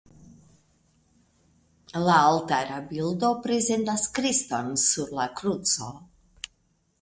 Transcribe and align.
La 2.07 2.15
altara 2.29 2.79
bildo 2.93 3.29
prezentas 3.45 4.07
Kriston 4.17 4.73
sur 4.87 5.13
la 5.21 5.29
kruco. 5.43 5.93